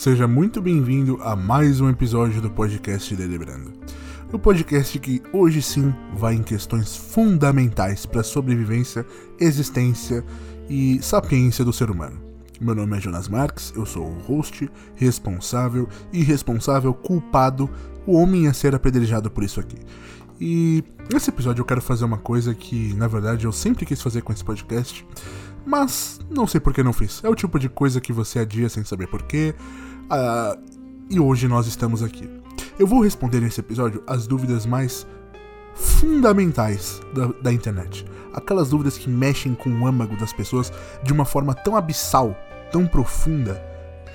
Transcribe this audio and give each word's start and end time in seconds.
seja 0.00 0.26
muito 0.26 0.62
bem-vindo 0.62 1.18
a 1.20 1.36
mais 1.36 1.78
um 1.78 1.90
episódio 1.90 2.40
do 2.40 2.48
podcast 2.48 3.14
Deliberando. 3.14 3.70
O 4.32 4.38
podcast 4.38 4.98
que 4.98 5.22
hoje 5.30 5.60
sim 5.60 5.94
vai 6.14 6.36
em 6.36 6.42
questões 6.42 6.96
fundamentais 6.96 8.06
para 8.06 8.22
a 8.22 8.24
sobrevivência, 8.24 9.04
existência 9.38 10.24
e 10.70 11.02
sapiência 11.02 11.66
do 11.66 11.72
ser 11.72 11.90
humano. 11.90 12.18
Meu 12.58 12.74
nome 12.74 12.96
é 12.96 13.00
Jonas 13.00 13.28
Marques, 13.28 13.74
eu 13.76 13.84
sou 13.84 14.06
o 14.06 14.18
host, 14.20 14.70
responsável, 14.94 15.86
irresponsável, 16.10 16.94
culpado, 16.94 17.68
o 18.06 18.14
homem 18.14 18.48
a 18.48 18.54
ser 18.54 18.74
apedrejado 18.74 19.30
por 19.30 19.44
isso 19.44 19.60
aqui. 19.60 19.76
E 20.40 20.82
nesse 21.12 21.28
episódio 21.28 21.60
eu 21.60 21.66
quero 21.66 21.82
fazer 21.82 22.06
uma 22.06 22.16
coisa 22.16 22.54
que, 22.54 22.94
na 22.94 23.06
verdade, 23.06 23.44
eu 23.44 23.52
sempre 23.52 23.84
quis 23.84 24.00
fazer 24.00 24.22
com 24.22 24.32
esse 24.32 24.42
podcast, 24.42 25.06
mas 25.66 26.18
não 26.30 26.46
sei 26.46 26.58
por 26.58 26.72
que 26.72 26.82
não 26.82 26.92
fiz. 26.92 27.22
É 27.22 27.28
o 27.28 27.34
tipo 27.34 27.58
de 27.58 27.68
coisa 27.68 28.00
que 28.00 28.14
você 28.14 28.38
adia 28.38 28.68
sem 28.70 28.82
saber 28.82 29.06
porquê. 29.08 29.54
Uh, 30.10 30.60
e 31.08 31.20
hoje 31.20 31.46
nós 31.46 31.68
estamos 31.68 32.02
aqui. 32.02 32.28
Eu 32.78 32.86
vou 32.86 33.00
responder 33.00 33.40
nesse 33.40 33.60
episódio 33.60 34.02
as 34.08 34.26
dúvidas 34.26 34.66
mais 34.66 35.06
fundamentais 35.74 37.00
da, 37.14 37.26
da, 37.40 37.52
internet. 37.52 38.04
Aquelas 38.34 38.70
dúvidas 38.70 38.98
que 38.98 39.08
mexem 39.08 39.54
com 39.54 39.70
o 39.70 39.86
âmago 39.86 40.16
das 40.16 40.32
pessoas 40.32 40.72
de 41.04 41.12
uma 41.12 41.24
forma 41.24 41.54
tão 41.54 41.76
abissal, 41.76 42.36
tão 42.72 42.86
profunda, 42.86 43.62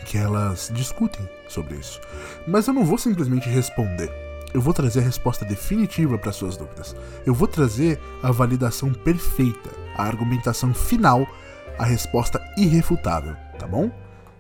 que 0.06 0.18
elas 0.18 0.70
discutem 0.74 1.28
sobre 1.48 1.76
isso. 1.76 2.02
Mas 2.46 2.68
eu 2.68 2.74
não 2.74 2.84
vou 2.84 2.98
simplesmente 2.98 3.48
responder. 3.48 4.12
Eu 4.54 4.62
vou 4.62 4.74
trazer 4.74 5.00
a 5.00 5.04
resposta 5.04 5.46
definitiva 5.46 6.18
para 6.18 6.32
suas 6.32 6.58
dúvidas. 6.58 6.96
Eu 7.26 7.34
vou 7.34 7.48
trazer 7.48 8.00
a 8.22 8.32
validação 8.32 8.94
perfeita, 8.94 9.70
a 9.98 10.04
argumentação 10.04 10.74
final, 10.74 11.26
a 11.80 11.86
resposta 11.86 12.42
irrefutável, 12.58 13.36
tá 13.58 13.66
bom? 13.66 13.92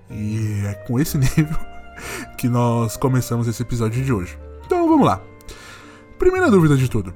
E 0.09 0.63
é 0.65 0.73
com 0.73 0.99
esse 0.99 1.17
nível 1.17 1.57
que 2.37 2.47
nós 2.49 2.97
começamos 2.97 3.47
esse 3.47 3.61
episódio 3.61 4.03
de 4.03 4.11
hoje. 4.11 4.37
Então 4.65 4.87
vamos 4.87 5.05
lá. 5.05 5.21
Primeira 6.17 6.49
dúvida 6.49 6.77
de 6.77 6.89
tudo. 6.89 7.13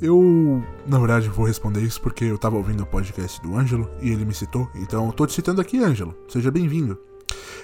Eu, 0.00 0.62
na 0.86 0.98
verdade, 0.98 1.28
vou 1.28 1.44
responder 1.44 1.80
isso 1.80 2.00
porque 2.00 2.24
eu 2.24 2.38
tava 2.38 2.56
ouvindo 2.56 2.84
o 2.84 2.86
podcast 2.86 3.40
do 3.42 3.56
Ângelo 3.56 3.90
e 4.00 4.10
ele 4.10 4.24
me 4.24 4.32
citou, 4.32 4.70
então 4.74 5.06
eu 5.06 5.12
tô 5.12 5.26
te 5.26 5.32
citando 5.32 5.60
aqui, 5.60 5.82
Ângelo. 5.82 6.16
Seja 6.28 6.52
bem-vindo. 6.52 6.98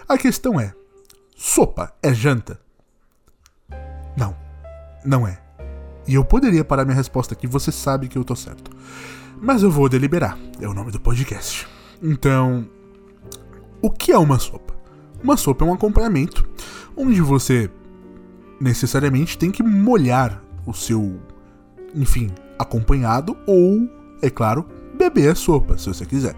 A 0.08 0.18
questão 0.18 0.58
é: 0.58 0.74
sopa 1.36 1.94
é 2.02 2.12
janta? 2.12 2.60
Não, 4.16 4.36
não 5.05 5.27
é. 5.27 5.40
E 6.06 6.14
eu 6.14 6.24
poderia 6.24 6.64
parar 6.64 6.84
minha 6.84 6.96
resposta 6.96 7.34
aqui, 7.34 7.46
você 7.46 7.70
sabe 7.70 8.08
que 8.08 8.18
eu 8.18 8.24
tô 8.24 8.34
certo. 8.34 8.70
Mas 9.40 9.62
eu 9.62 9.70
vou 9.70 9.88
deliberar, 9.88 10.36
é 10.60 10.68
o 10.68 10.74
nome 10.74 10.90
do 10.90 11.00
podcast. 11.00 11.66
Então, 12.02 12.68
o 13.84 13.90
que 13.90 14.10
é 14.10 14.18
uma 14.18 14.38
sopa? 14.38 14.74
Uma 15.22 15.36
sopa 15.36 15.62
é 15.62 15.68
um 15.68 15.74
acompanhamento 15.74 16.48
onde 16.96 17.20
você 17.20 17.70
necessariamente 18.58 19.36
tem 19.36 19.50
que 19.50 19.62
molhar 19.62 20.42
o 20.66 20.72
seu, 20.72 21.20
enfim, 21.94 22.30
acompanhado 22.58 23.36
ou, 23.46 23.86
é 24.22 24.30
claro, 24.30 24.64
beber 24.96 25.32
a 25.32 25.34
sopa, 25.34 25.77
se 25.77 25.86
você 25.86 26.06
quiser. 26.06 26.34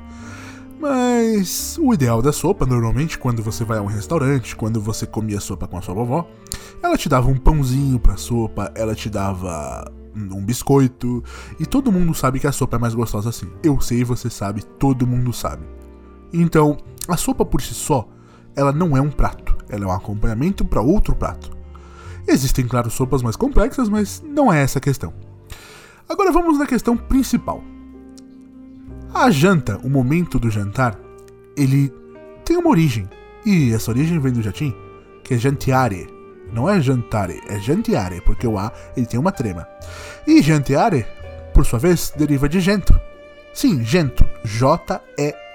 Mas 0.81 1.79
o 1.81 1.95
ideal 1.95 2.21
da 2.21 2.33
sopa, 2.33 2.67
normalmente, 2.67 3.17
quando 3.17 3.45
você 3.45 3.63
vai 3.63 3.79
a 3.79 3.83
um 3.83 3.87
restaurante, 3.87 4.57
quando 4.57 4.81
você 4.81 5.07
comia 5.07 5.39
sopa 5.39 5.69
com 5.69 5.79
a 5.79 5.83
sua 5.83 5.95
vovó, 5.95 6.29
ela 6.83 6.99
te 6.99 7.09
dava 7.09 7.29
um 7.29 7.39
pãozinho 7.39 8.01
pra 8.01 8.17
sopa, 8.17 8.73
ela 8.75 8.97
te 8.97 9.09
dava 9.09 9.89
um 10.17 10.45
biscoito, 10.45 11.23
e 11.61 11.65
todo 11.65 11.93
mundo 11.93 12.13
sabe 12.13 12.41
que 12.41 12.47
a 12.49 12.53
sopa 12.53 12.77
é 12.77 12.81
mais 12.81 12.95
gostosa 12.95 13.29
assim. 13.29 13.47
Eu 13.63 13.81
sei, 13.81 14.03
você 14.03 14.29
sabe, 14.29 14.65
todo 14.65 15.07
mundo 15.07 15.33
sabe. 15.33 15.65
Então, 16.33 16.77
a 17.09 17.17
sopa 17.17 17.45
por 17.45 17.63
si 17.63 17.75
só, 17.75 18.09
ela 18.55 18.73
não 18.73 18.97
é 18.97 19.01
um 19.01 19.11
prato, 19.11 19.57
ela 19.69 19.85
é 19.85 19.87
um 19.87 19.93
acompanhamento 19.93 20.65
para 20.65 20.81
outro 20.81 21.15
prato. 21.15 21.57
Existem, 22.27 22.67
claro, 22.67 22.91
sopas 22.91 23.23
mais 23.23 23.37
complexas, 23.37 23.89
mas 23.89 24.23
não 24.27 24.53
é 24.53 24.63
essa 24.63 24.79
a 24.79 24.83
questão. 24.83 25.13
Agora 26.09 26.33
vamos 26.33 26.59
na 26.59 26.67
questão 26.67 26.97
principal. 26.97 27.63
A 29.15 29.31
janta, 29.31 29.79
o 29.85 29.89
momento 29.89 30.39
do 30.39 30.51
jantar, 30.51 30.99
ele 31.57 31.93
tem 32.45 32.57
uma 32.57 32.71
origem. 32.71 33.09
E 33.45 33.73
essa 33.73 33.91
origem 33.91 34.19
vem 34.19 34.33
do 34.33 34.45
latim, 34.45 34.75
que 35.23 35.35
é 35.35 35.39
jantiare. 35.39 36.09
Não 36.53 36.69
é 36.69 36.81
jantare, 36.81 37.41
é 37.49 37.59
jantiare, 37.59 38.21
porque 38.21 38.47
o 38.47 38.59
A 38.59 38.73
ele 38.97 39.07
tem 39.07 39.19
uma 39.19 39.33
trema. 39.33 39.67
E 40.27 40.43
jantiare, 40.43 41.07
por 41.55 41.65
sua 41.65 41.79
vez, 41.79 42.13
deriva 42.17 42.49
de 42.49 42.61
gento. 42.61 42.99
Sim, 43.55 43.83
gento. 43.85 44.25
J-E-N-T-O. 44.45 45.46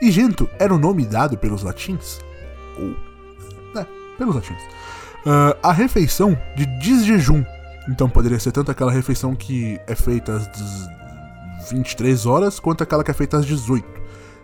E 0.00 0.10
gento 0.10 0.48
era 0.58 0.74
o 0.74 0.78
nome 0.78 1.04
dado 1.04 1.36
pelos 1.36 1.62
latins, 1.62 2.20
ou. 2.78 2.96
É, 3.80 3.86
pelos 4.16 4.34
latins. 4.34 4.62
Uh, 5.26 5.56
a 5.62 5.72
refeição 5.72 6.38
de 6.56 6.64
desjejum. 6.66 7.44
Então 7.88 8.08
poderia 8.08 8.38
ser 8.38 8.52
tanto 8.52 8.70
aquela 8.70 8.92
refeição 8.92 9.34
que 9.34 9.78
é 9.86 9.94
feita 9.94 10.36
às 10.36 11.70
23 11.70 12.24
horas 12.26 12.58
quanto 12.58 12.82
aquela 12.82 13.04
que 13.04 13.10
é 13.10 13.14
feita 13.14 13.36
às 13.36 13.46
18. 13.46 13.86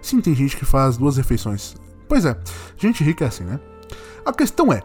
Sim, 0.02 0.20
tem 0.20 0.34
gente 0.34 0.56
que 0.56 0.64
faz 0.64 0.96
duas 0.96 1.16
refeições. 1.16 1.74
Pois 2.08 2.24
é, 2.24 2.36
gente 2.76 3.02
rica 3.02 3.24
é 3.24 3.28
assim, 3.28 3.44
né? 3.44 3.58
A 4.24 4.32
questão 4.32 4.72
é, 4.72 4.82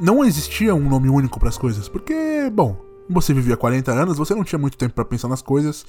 não 0.00 0.24
existia 0.24 0.74
um 0.74 0.88
nome 0.88 1.08
único 1.08 1.38
para 1.38 1.48
as 1.48 1.58
coisas, 1.58 1.88
porque, 1.88 2.50
bom, 2.52 2.76
você 3.10 3.34
vivia 3.34 3.56
40 3.56 3.90
anos, 3.92 4.16
você 4.16 4.34
não 4.34 4.44
tinha 4.44 4.58
muito 4.58 4.78
tempo 4.78 4.94
para 4.94 5.04
pensar 5.04 5.28
nas 5.28 5.42
coisas 5.42 5.84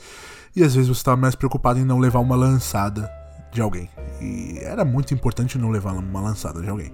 e 0.55 0.63
às 0.63 0.73
vezes 0.73 0.89
você 0.89 0.99
estava 0.99 1.17
mais 1.17 1.35
preocupado 1.35 1.79
em 1.79 1.85
não 1.85 1.99
levar 1.99 2.19
uma 2.19 2.35
lançada 2.35 3.09
de 3.51 3.61
alguém. 3.61 3.89
E 4.19 4.57
era 4.59 4.83
muito 4.83 5.13
importante 5.13 5.57
não 5.57 5.69
levar 5.69 5.93
uma 5.93 6.21
lançada 6.21 6.61
de 6.61 6.69
alguém. 6.69 6.91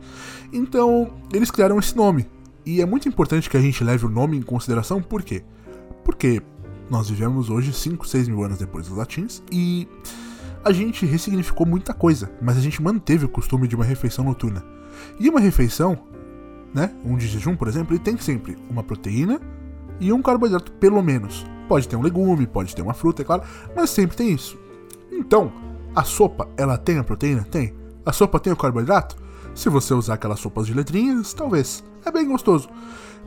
Então, 0.51 1.13
eles 1.33 1.51
criaram 1.51 1.79
esse 1.79 1.95
nome. 1.95 2.27
E 2.65 2.81
é 2.81 2.85
muito 2.85 3.07
importante 3.07 3.49
que 3.49 3.55
a 3.55 3.61
gente 3.61 3.83
leve 3.83 4.05
o 4.05 4.09
nome 4.09 4.37
em 4.37 4.41
consideração, 4.41 5.01
por 5.01 5.23
quê? 5.23 5.43
Porque 6.03 6.41
nós 6.89 7.09
vivemos 7.09 7.49
hoje 7.49 7.71
5, 7.71 8.07
6 8.07 8.27
mil 8.27 8.43
anos 8.43 8.57
depois 8.57 8.87
dos 8.87 8.97
latins 8.97 9.41
e 9.51 9.87
a 10.63 10.71
gente 10.71 11.05
ressignificou 11.05 11.65
muita 11.65 11.93
coisa, 11.93 12.29
mas 12.41 12.57
a 12.57 12.61
gente 12.61 12.81
manteve 12.81 13.25
o 13.25 13.29
costume 13.29 13.67
de 13.67 13.75
uma 13.75 13.85
refeição 13.85 14.25
noturna. 14.25 14.63
E 15.19 15.29
uma 15.29 15.39
refeição, 15.39 15.97
né, 16.73 16.93
um 17.05 17.15
de 17.15 17.27
jejum, 17.27 17.55
por 17.55 17.67
exemplo, 17.67 17.93
ele 17.93 18.03
tem 18.03 18.17
sempre 18.17 18.57
uma 18.69 18.83
proteína 18.83 19.39
e 19.99 20.11
um 20.11 20.21
carboidrato, 20.21 20.71
pelo 20.73 21.01
menos. 21.01 21.45
Pode 21.67 21.87
ter 21.87 21.95
um 21.95 22.01
legume, 22.01 22.47
pode 22.47 22.75
ter 22.75 22.81
uma 22.81 22.93
fruta, 22.93 23.21
é 23.21 23.25
claro, 23.25 23.43
mas 23.75 23.89
sempre 23.89 24.15
tem 24.15 24.31
isso. 24.31 24.57
Então, 25.11 25.51
a 25.95 26.03
sopa, 26.03 26.47
ela 26.57 26.77
tem 26.77 26.97
a 26.97 27.03
proteína? 27.03 27.43
Tem. 27.43 27.73
A 28.05 28.13
sopa 28.13 28.39
tem 28.39 28.53
o 28.53 28.57
carboidrato? 28.57 29.17
Se 29.53 29.69
você 29.69 29.93
usar 29.93 30.13
aquelas 30.13 30.39
sopas 30.39 30.67
de 30.67 30.73
letrinhas, 30.73 31.33
talvez. 31.33 31.83
É 32.05 32.11
bem 32.11 32.27
gostoso 32.27 32.69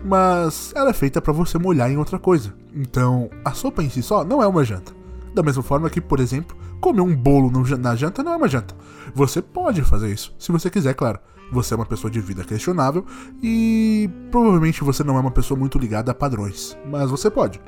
mas 0.05 0.73
ela 0.75 0.91
é 0.91 0.93
feita 0.93 1.21
para 1.21 1.33
você 1.33 1.59
molhar 1.59 1.91
em 1.91 1.97
outra 1.97 2.19
coisa. 2.19 2.55
Então, 2.75 3.31
a 3.45 3.53
sopa 3.53 3.83
em 3.83 3.91
si 3.91 4.03
só 4.03 4.25
não 4.25 4.43
é 4.43 4.47
uma 4.47 4.65
janta. 4.65 4.93
Da 5.35 5.43
mesma 5.43 5.63
forma 5.63 5.89
que, 5.89 6.01
por 6.01 6.21
exemplo, 6.21 6.57
comer 6.81 7.01
um 7.01 7.15
bolo 7.15 7.51
na 7.79 7.95
janta 7.95 8.23
não 8.23 8.33
é 8.33 8.37
uma 8.37 8.49
janta. 8.49 8.75
Você 9.15 9.41
pode 9.41 9.83
fazer 9.83 10.13
isso, 10.13 10.35
se 10.39 10.51
você 10.51 10.71
quiser, 10.71 10.95
claro. 10.95 11.19
Você 11.53 11.75
é 11.75 11.77
uma 11.77 11.87
pessoa 11.87 12.11
de 12.11 12.21
vida 12.21 12.45
questionável 12.45 13.05
e 13.43 14.09
provavelmente 14.31 14.85
você 14.85 15.03
não 15.03 15.17
é 15.17 15.21
uma 15.21 15.33
pessoa 15.33 15.59
muito 15.59 15.79
ligada 15.79 16.13
a 16.13 16.15
padrões, 16.15 16.77
mas 16.89 17.11
você 17.11 17.29
pode. 17.29 17.61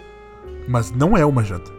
Mas 0.69 0.93
não 0.93 1.17
é 1.17 1.27
uma 1.27 1.43
janta. 1.43 1.73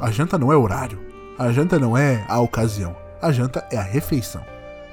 A 0.00 0.10
janta 0.10 0.36
não 0.36 0.52
é 0.52 0.56
horário. 0.56 0.98
A 1.38 1.52
janta 1.52 1.78
não 1.78 1.96
é 1.96 2.24
a 2.28 2.40
ocasião. 2.40 2.96
A 3.22 3.30
janta 3.30 3.64
é 3.70 3.76
a 3.76 3.82
refeição. 3.82 4.44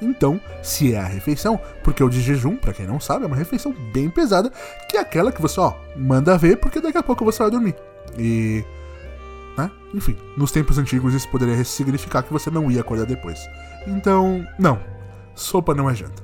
Então, 0.01 0.41
se 0.63 0.93
é 0.93 0.99
a 0.99 1.05
refeição, 1.05 1.59
porque 1.83 2.03
o 2.03 2.09
de 2.09 2.21
jejum, 2.21 2.55
para 2.55 2.73
quem 2.73 2.87
não 2.87 2.99
sabe, 2.99 3.25
é 3.25 3.27
uma 3.27 3.35
refeição 3.35 3.73
bem 3.93 4.09
pesada, 4.09 4.51
que 4.89 4.97
é 4.97 4.99
aquela 4.99 5.31
que 5.31 5.41
você, 5.41 5.59
ó, 5.59 5.73
manda 5.95 6.37
ver, 6.37 6.57
porque 6.57 6.81
daqui 6.81 6.97
a 6.97 7.03
pouco 7.03 7.23
você 7.23 7.39
vai 7.39 7.51
dormir. 7.51 7.75
E. 8.17 8.63
Né? 9.57 9.69
Enfim, 9.93 10.17
nos 10.37 10.51
tempos 10.51 10.77
antigos 10.77 11.13
isso 11.13 11.29
poderia 11.29 11.63
significar 11.63 12.23
que 12.23 12.31
você 12.31 12.49
não 12.49 12.71
ia 12.71 12.81
acordar 12.81 13.05
depois. 13.05 13.39
Então, 13.87 14.45
não. 14.57 14.79
Sopa 15.35 15.73
não 15.73 15.89
é 15.89 15.95
janta. 15.95 16.23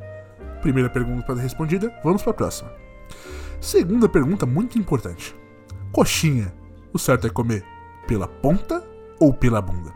Primeira 0.62 0.90
pergunta 0.90 1.34
respondida, 1.36 1.94
vamos 2.04 2.22
para 2.22 2.32
a 2.32 2.36
próxima. 2.36 2.72
Segunda 3.60 4.08
pergunta 4.08 4.46
muito 4.46 4.78
importante. 4.78 5.36
Coxinha, 5.92 6.54
o 6.94 7.00
certo 7.00 7.28
é 7.28 7.30
comer 7.30 7.64
pela 8.08 8.28
ponta 8.28 8.84
ou 9.20 9.34
pela 9.34 9.62
bunda? 9.62 9.92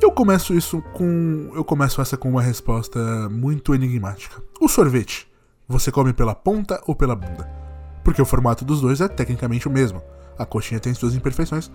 Eu 0.00 0.10
começo 0.10 0.52
isso 0.52 0.82
com. 0.92 1.50
Eu 1.54 1.64
começo 1.64 2.00
essa 2.00 2.16
com 2.16 2.28
uma 2.28 2.42
resposta 2.42 2.98
muito 3.30 3.72
enigmática. 3.74 4.42
O 4.60 4.68
sorvete, 4.68 5.30
você 5.68 5.92
come 5.92 6.12
pela 6.12 6.34
ponta 6.34 6.82
ou 6.86 6.94
pela 6.94 7.14
bunda? 7.14 7.48
Porque 8.02 8.20
o 8.20 8.26
formato 8.26 8.64
dos 8.64 8.80
dois 8.80 9.00
é 9.00 9.06
tecnicamente 9.06 9.68
o 9.68 9.70
mesmo. 9.70 10.02
A 10.38 10.46
coxinha 10.46 10.80
tem 10.80 10.94
suas 10.94 11.14
imperfeições. 11.14 11.70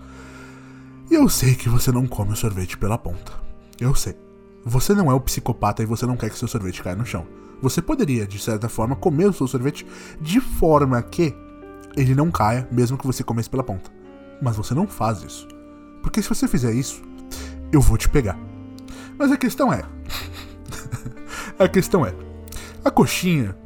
E 1.10 1.14
eu 1.14 1.28
sei 1.28 1.54
que 1.54 1.68
você 1.68 1.90
não 1.90 2.06
come 2.06 2.32
o 2.32 2.36
sorvete 2.36 2.76
pela 2.76 2.98
ponta. 2.98 3.32
Eu 3.80 3.94
sei. 3.94 4.16
Você 4.64 4.94
não 4.94 5.10
é 5.10 5.14
o 5.14 5.20
psicopata 5.20 5.82
e 5.82 5.86
você 5.86 6.04
não 6.04 6.16
quer 6.16 6.30
que 6.30 6.38
seu 6.38 6.48
sorvete 6.48 6.82
caia 6.82 6.96
no 6.96 7.06
chão. 7.06 7.26
Você 7.62 7.80
poderia, 7.80 8.26
de 8.26 8.38
certa 8.38 8.68
forma, 8.68 8.94
comer 8.94 9.26
o 9.26 9.32
seu 9.32 9.46
sorvete 9.46 9.86
de 10.20 10.40
forma 10.40 11.00
que 11.02 11.34
ele 11.96 12.14
não 12.14 12.30
caia, 12.30 12.68
mesmo 12.70 12.98
que 12.98 13.06
você 13.06 13.24
comece 13.24 13.48
pela 13.48 13.64
ponta. 13.64 13.90
Mas 14.40 14.56
você 14.56 14.74
não 14.74 14.86
faz 14.86 15.22
isso. 15.22 15.48
Porque 16.02 16.22
se 16.22 16.28
você 16.28 16.46
fizer 16.46 16.72
isso, 16.72 17.02
eu 17.72 17.80
vou 17.80 17.96
te 17.96 18.08
pegar. 18.08 18.38
Mas 19.18 19.32
a 19.32 19.36
questão 19.36 19.72
é. 19.72 19.82
A 21.58 21.66
questão 21.66 22.06
é: 22.06 22.14
a 22.84 22.90
coxinha. 22.90 23.56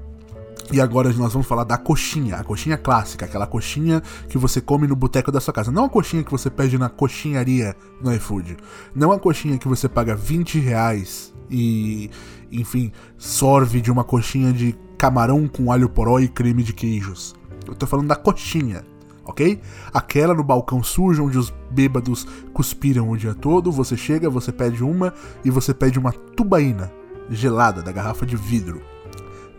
E 0.73 0.81
agora 0.81 1.13
nós 1.13 1.35
vamos 1.35 1.47
falar 1.47 1.65
da 1.65 1.77
coxinha, 1.77 2.37
a 2.37 2.45
coxinha 2.45 2.79
clássica, 2.79 3.27
aquela 3.27 3.47
coxinha 3.47 4.03
que 4.29 4.39
você 4.39 4.59
come 4.59 4.87
no 4.87 4.97
boteco 4.97 5.31
da 5.31 5.39
sua 5.39 5.53
casa. 5.53 5.71
Não 5.71 5.85
a 5.85 5.89
coxinha 5.91 6.25
que 6.25 6.31
você 6.31 6.49
pede 6.49 6.79
na 6.79 6.89
coxinharia 6.89 7.77
no 8.01 8.13
iFood. 8.15 8.57
Não 8.95 9.13
a 9.13 9.19
coxinha 9.19 9.59
que 9.59 9.69
você 9.69 9.87
paga 9.87 10.17
20 10.17 10.59
reais 10.59 11.35
e, 11.51 12.11
enfim, 12.51 12.91
sorve 13.19 13.83
de 13.83 13.93
uma 13.93 14.03
coxinha 14.03 14.51
de 14.51 14.75
camarão 14.97 15.47
com 15.47 15.71
alho 15.71 15.91
poró 15.91 16.19
e 16.19 16.27
creme 16.27 16.63
de 16.63 16.73
queijos. 16.73 17.35
Eu 17.67 17.75
tô 17.75 17.87
falando 17.87 18.09
da 18.09 18.17
coxinha, 18.17 18.83
ok? 19.27 19.61
Aquela 19.93 20.33
no 20.33 20.43
balcão 20.43 20.83
sujo 20.83 21.25
onde 21.25 21.37
os 21.37 21.53
bêbados 21.71 22.27
cuspiram 22.55 23.11
o 23.11 23.17
dia 23.17 23.35
todo. 23.35 23.71
Você 23.71 23.95
chega, 23.95 24.31
você 24.31 24.51
pede 24.51 24.83
uma 24.83 25.13
e 25.45 25.51
você 25.51 25.75
pede 25.75 25.99
uma 25.99 26.13
tubaína 26.13 26.91
gelada 27.29 27.83
da 27.83 27.93
garrafa 27.93 28.25
de 28.25 28.37
vidro. 28.37 28.81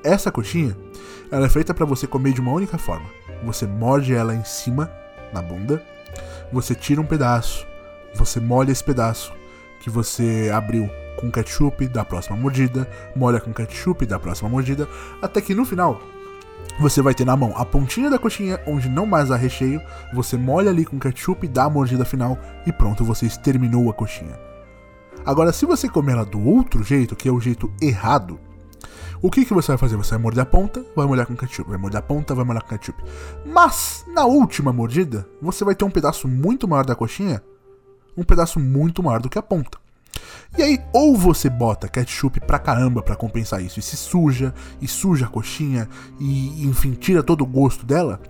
Essa 0.04 0.32
coxinha, 0.32 0.76
ela 1.32 1.46
é 1.46 1.50
feita 1.50 1.74
para 1.74 1.86
você 1.86 2.06
comer 2.06 2.34
de 2.34 2.42
uma 2.42 2.52
única 2.52 2.78
forma. 2.78 3.06
Você 3.46 3.66
morde 3.66 4.14
ela 4.14 4.36
em 4.36 4.44
cima, 4.44 4.92
na 5.34 5.42
bunda, 5.42 5.82
você 6.52 6.76
tira 6.76 7.00
um 7.00 7.06
pedaço, 7.06 7.66
você 8.14 8.40
molha 8.40 8.72
esse 8.72 8.84
pedaço 8.84 9.34
que 9.80 9.90
você 9.90 10.52
abriu 10.54 10.90
com 11.18 11.32
ketchup 11.32 11.88
da 11.88 12.04
próxima 12.04 12.36
mordida, 12.36 12.90
molha 13.16 13.40
com 13.40 13.54
ketchup 13.54 14.06
da 14.06 14.20
próxima 14.20 14.50
mordida, 14.50 14.90
até 15.22 15.40
que 15.40 15.56
no 15.56 15.66
final 15.66 16.02
você 16.80 17.02
vai 17.02 17.14
ter 17.14 17.26
na 17.26 17.38
mão 17.38 17.54
a 17.56 17.64
pontinha 17.66 18.10
da 18.10 18.20
coxinha, 18.20 18.60
onde 18.68 18.90
não 18.90 19.06
mais 19.06 19.32
há 19.32 19.38
recheio, 19.38 19.82
você 20.14 20.36
molha 20.38 20.70
ali 20.70 20.86
com 20.86 21.00
ketchup, 21.00 21.48
dá 21.48 21.66
a 21.66 21.70
mordida 21.70 22.04
final 22.04 22.38
e 22.66 22.74
pronto, 22.74 23.06
você 23.06 23.26
exterminou 23.26 23.90
a 23.90 23.94
coxinha. 23.94 24.38
Agora, 25.26 25.54
se 25.54 25.66
você 25.66 25.88
comer 25.88 26.14
ela 26.14 26.26
do 26.26 26.46
outro 26.46 26.84
jeito, 26.84 27.16
que 27.16 27.30
é 27.30 27.32
o 27.32 27.40
jeito 27.40 27.72
errado, 27.82 28.40
o 29.22 29.30
que, 29.30 29.46
que 29.46 29.54
você 29.54 29.70
vai 29.70 29.78
fazer? 29.78 29.96
Você 29.98 30.12
vai 30.12 30.20
morder 30.20 30.44
a 30.44 30.46
ponta, 30.46 30.86
vai 30.96 31.06
molhar 31.06 31.26
com 31.26 31.36
ketchup, 31.36 31.70
vai 31.70 31.80
morder 31.80 32.00
a 32.00 32.02
ponta, 32.02 32.36
vai 32.36 32.46
molhar 32.46 32.64
com 32.64 32.70
ketchup. 32.70 33.04
Mas, 33.46 34.06
na 34.08 34.26
última 34.26 34.74
mordida, 34.74 35.28
você 35.42 35.64
vai 35.64 35.76
ter 35.76 35.86
um 35.86 35.90
pedaço 35.90 36.28
muito 36.28 36.68
maior 36.68 36.86
da 36.86 36.96
coxinha, 36.96 37.42
um 38.18 38.24
pedaço 38.24 38.60
muito 38.60 39.02
maior 39.02 39.22
do 39.22 39.30
que 39.30 39.40
a 39.40 39.44
ponta. 39.44 39.78
E 40.58 40.62
aí, 40.62 40.80
ou 40.94 41.18
você 41.18 41.50
bota 41.50 41.88
ketchup 41.88 42.40
pra 42.42 42.60
caramba 42.60 43.02
pra 43.02 43.16
compensar 43.16 43.62
isso, 43.64 43.80
e 43.80 43.84
se 43.84 43.98
suja, 43.98 44.54
e 44.80 44.88
suja 44.88 45.26
a 45.26 45.30
coxinha, 45.30 45.90
e 46.20 46.66
enfim, 46.68 46.92
tira 46.94 47.24
todo 47.24 47.42
o 47.42 47.48
gosto 47.48 47.86
dela, 47.86 48.22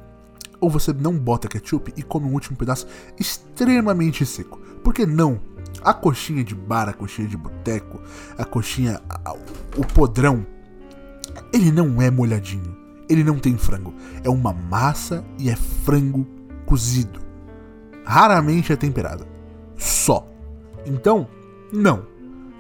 ou 0.62 0.70
você 0.70 0.94
não 0.94 1.18
bota 1.18 1.50
ketchup 1.50 1.94
e 1.98 2.02
come 2.02 2.28
um 2.28 2.34
último 2.34 2.56
pedaço 2.56 2.88
extremamente 3.20 4.26
seco. 4.26 4.58
Por 4.82 4.94
que 4.94 5.06
não? 5.06 5.42
A 5.84 5.94
coxinha 5.94 6.44
de 6.44 6.56
bar, 6.56 6.88
a 6.88 6.94
coxinha 6.94 7.28
de 7.28 7.36
boteco, 7.36 8.00
a 8.38 8.46
coxinha, 8.46 9.02
o 9.76 9.86
podrão, 9.86 10.46
ele 11.52 11.72
não 11.72 12.02
é 12.02 12.10
molhadinho. 12.10 12.76
Ele 13.10 13.24
não 13.24 13.38
tem 13.38 13.58
frango. 13.58 13.94
É 14.24 14.30
uma 14.30 14.54
massa 14.54 15.24
e 15.38 15.50
é 15.50 15.56
frango 15.56 16.26
cozido. 16.66 17.20
Raramente 18.06 18.72
é 18.74 18.76
temperado. 18.76 19.26
Só. 19.78 20.28
Então, 20.86 21.28
não. 21.72 22.06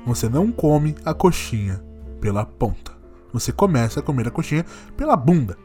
Você 0.06 0.28
não 0.28 0.52
come 0.52 0.96
a 1.06 1.14
coxinha 1.14 1.84
pela 2.20 2.46
ponta. 2.46 2.92
Você 3.32 3.52
começa 3.52 4.00
a 4.00 4.04
comer 4.04 4.28
a 4.28 4.32
coxinha 4.32 4.66
pela 4.96 5.16
bunda. 5.16 5.58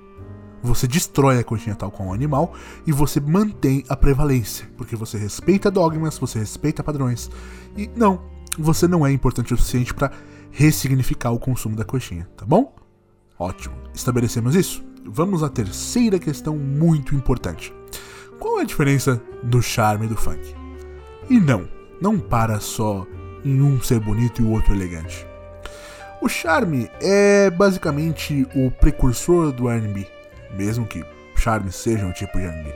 Você 0.63 0.87
destrói 0.87 1.39
a 1.39 1.45
coxinha 1.45 1.77
tal 1.77 1.91
qual 1.91 2.09
um 2.09 2.13
animal 2.13 2.53
e 2.87 2.91
você 2.91 3.21
mantém 3.21 3.85
a 3.89 3.97
prevalência, 3.97 4.69
porque 4.77 4.97
você 4.97 5.17
respeita 5.17 5.71
dogmas, 5.71 6.19
você 6.19 6.41
respeita 6.41 6.83
padrões. 6.83 7.31
E 7.77 7.89
não, 7.95 8.21
você 8.59 8.89
não 8.89 9.07
é 9.07 9.13
importante 9.13 9.55
o 9.55 9.57
suficiente 9.57 9.95
para 9.95 10.11
ressignificar 10.51 11.31
o 11.31 11.39
consumo 11.39 11.77
da 11.77 11.85
coxinha, 11.85 12.29
tá 12.37 12.45
bom? 12.45 12.75
Ótimo, 13.39 13.77
estabelecemos 13.95 14.57
isso. 14.57 14.83
Vamos 15.05 15.45
à 15.45 15.49
terceira 15.49 16.19
questão 16.19 16.57
muito 16.57 17.15
importante. 17.15 17.73
Qual 18.39 18.59
é 18.59 18.63
a 18.63 18.67
diferença 18.67 19.23
do 19.45 19.63
charme 19.63 20.09
do 20.09 20.17
funk? 20.17 20.55
E 21.31 21.39
não, 21.39 21.69
não 22.01 22.19
para 22.19 22.59
só 22.59 23.07
em 23.45 23.61
um 23.61 23.81
ser 23.81 24.01
bonito 24.01 24.43
e 24.43 24.45
o 24.45 24.51
outro 24.51 24.75
elegante. 24.75 25.25
O 26.21 26.29
charme 26.29 26.91
é 27.01 27.49
basicamente 27.49 28.45
o 28.57 28.73
precursor 28.73 29.53
do 29.53 29.69
R&B, 29.69 30.05
mesmo 30.57 30.85
que 30.85 31.05
charme 31.37 31.71
seja 31.71 32.05
um 32.05 32.13
tipo 32.13 32.39
de 32.39 32.45
R&B. 32.45 32.75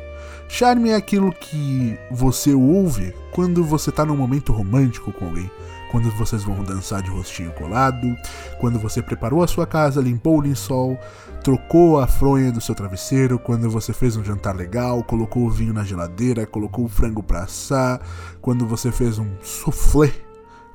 Charme 0.49 0.91
é 0.91 0.95
aquilo 0.95 1.33
que 1.33 1.99
você 2.11 2.55
ouve 2.55 3.13
quando 3.33 3.65
você 3.65 3.91
está 3.91 4.05
num 4.05 4.17
momento 4.17 4.53
romântico 4.53 5.11
com 5.11 5.27
alguém, 5.27 5.51
quando 5.93 6.11
vocês 6.13 6.43
vão 6.43 6.65
dançar 6.65 7.03
de 7.03 7.11
rostinho 7.11 7.53
colado, 7.53 8.17
quando 8.59 8.79
você 8.79 9.03
preparou 9.03 9.43
a 9.43 9.47
sua 9.47 9.67
casa, 9.67 10.01
limpou 10.01 10.39
o 10.39 10.41
lençol, 10.41 10.99
trocou 11.45 12.01
a 12.01 12.07
fronha 12.07 12.51
do 12.51 12.63
seu 12.63 12.75
travesseiro, 12.75 13.39
quando 13.39 13.69
você 13.69 13.93
fez 13.93 14.17
um 14.17 14.25
jantar 14.25 14.57
legal, 14.57 15.05
colocou 15.05 15.45
o 15.45 15.51
vinho 15.51 15.75
na 15.75 15.85
geladeira, 15.85 16.47
colocou 16.47 16.87
o 16.87 16.89
frango 16.89 17.23
para 17.23 17.43
assar, 17.43 18.01
quando 18.41 18.67
você 18.67 18.91
fez 18.91 19.19
um 19.19 19.29
soufflé, 19.43 20.11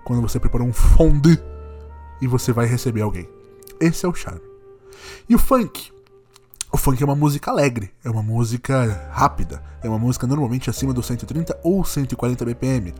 quando 0.03 0.21
você 0.21 0.39
preparou 0.39 0.67
um 0.67 0.73
fondue 0.73 1.39
e 2.21 2.27
você 2.27 2.53
vai 2.53 2.67
receber 2.67 3.01
alguém. 3.01 3.27
Esse 3.81 4.05
é 4.05 4.09
o 4.09 4.13
charme. 4.13 4.41
E 5.27 5.33
o 5.33 5.39
funk? 5.39 5.96
O 6.77 6.79
funk 6.79 7.01
é 7.01 7.05
uma 7.05 7.15
música 7.15 7.49
alegre, 7.49 7.89
é 8.05 8.09
uma 8.09 8.21
música 8.21 9.09
rápida, 9.11 9.63
é 9.81 9.89
uma 9.89 9.97
música 9.97 10.27
normalmente 10.27 10.69
acima 10.69 10.93
dos 10.93 11.07
130 11.07 11.59
ou 11.63 11.83
140 11.83 12.45
BPM. 12.45 12.93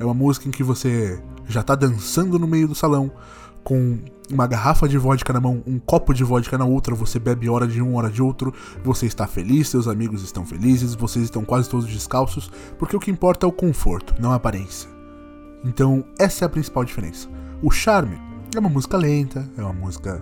É 0.00 0.04
uma 0.04 0.12
música 0.12 0.48
em 0.48 0.50
que 0.50 0.64
você 0.64 1.22
já 1.46 1.62
tá 1.62 1.76
dançando 1.76 2.40
no 2.40 2.48
meio 2.48 2.66
do 2.66 2.74
salão, 2.74 3.08
com 3.62 4.00
uma 4.28 4.48
garrafa 4.48 4.88
de 4.88 4.98
vodka 4.98 5.32
na 5.32 5.40
mão, 5.40 5.62
um 5.64 5.78
copo 5.78 6.12
de 6.12 6.24
vodka 6.24 6.58
na 6.58 6.64
outra, 6.64 6.92
você 6.92 7.20
bebe 7.20 7.48
hora 7.48 7.68
de 7.68 7.80
um, 7.80 7.94
hora 7.94 8.10
de 8.10 8.20
outro, 8.20 8.52
você 8.82 9.06
está 9.06 9.28
feliz, 9.28 9.68
seus 9.68 9.86
amigos 9.86 10.24
estão 10.24 10.44
felizes, 10.44 10.96
vocês 10.96 11.26
estão 11.26 11.44
quase 11.44 11.70
todos 11.70 11.86
descalços, 11.86 12.50
porque 12.80 12.96
o 12.96 13.00
que 13.00 13.12
importa 13.12 13.46
é 13.46 13.48
o 13.48 13.52
conforto, 13.52 14.12
não 14.18 14.32
a 14.32 14.34
aparência. 14.34 14.90
Então, 15.64 16.04
essa 16.18 16.44
é 16.44 16.46
a 16.46 16.48
principal 16.48 16.84
diferença. 16.84 17.28
O 17.62 17.70
charme 17.70 18.20
é 18.56 18.58
uma 18.58 18.68
música 18.68 18.96
lenta, 18.96 19.48
é 19.56 19.62
uma 19.62 19.72
música 19.72 20.20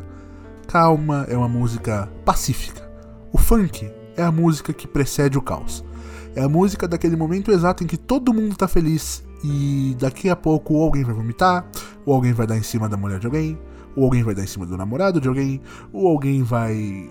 calma, 0.67 1.25
é 1.27 1.35
uma 1.35 1.49
música 1.49 2.07
pacífica. 2.27 2.88
O 3.33 3.39
funk 3.39 3.91
é 4.17 4.23
a 4.23 4.33
música 4.33 4.73
que 4.73 4.87
precede 4.87 5.39
o 5.39 5.43
caos. 5.43 5.85
É 6.35 6.43
a 6.43 6.49
música 6.49 6.87
daquele 6.87 7.17
momento 7.17 7.51
exato 7.51 7.83
em 7.83 7.87
que 7.87 7.97
todo 7.97 8.33
mundo 8.33 8.57
tá 8.57 8.69
feliz 8.69 9.25
e 9.43 9.97
daqui 9.99 10.29
a 10.29 10.37
pouco 10.37 10.75
ou 10.75 10.85
alguém 10.85 11.05
vai 11.05 11.15
vomitar, 11.15 11.69
ou 12.05 12.15
alguém 12.15 12.33
vai 12.33 12.47
dar 12.47 12.57
em 12.57 12.63
cima 12.63 12.89
da 12.89 12.97
mulher 12.97 13.19
de 13.19 13.27
alguém, 13.27 13.59
ou 13.97 14.05
alguém 14.05 14.23
vai 14.23 14.35
dar 14.35 14.43
em 14.43 14.47
cima 14.47 14.67
do 14.67 14.77
namorado 14.77 15.21
de 15.21 15.29
alguém, 15.29 15.61
ou 15.93 16.09
alguém 16.09 16.43
vai 16.43 17.11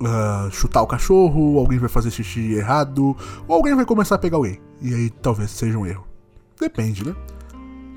uh, 0.00 0.50
chutar 0.50 0.82
o 0.82 0.86
cachorro, 0.86 1.54
ou 1.54 1.60
alguém 1.60 1.78
vai 1.78 1.88
fazer 1.88 2.10
xixi 2.10 2.54
errado, 2.54 3.16
ou 3.46 3.54
alguém 3.54 3.74
vai 3.74 3.84
começar 3.84 4.14
a 4.14 4.18
pegar 4.18 4.36
alguém. 4.36 4.60
E 4.80 4.94
aí 4.94 5.10
talvez 5.10 5.50
seja 5.50 5.78
um 5.78 5.86
erro. 5.86 6.06
Depende, 6.58 7.06
né? 7.06 7.14